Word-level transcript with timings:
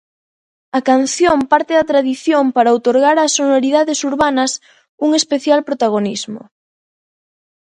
A 0.77 0.79
canción 0.89 1.37
parte 1.51 1.71
da 1.77 1.87
tradición 1.91 2.43
para 2.55 2.73
outorgar 2.75 3.17
ás 3.23 3.35
sonoridades 3.39 3.99
urbanas 4.11 4.51
un 5.05 5.09
especial 5.21 5.59
protagonismo. 5.69 6.41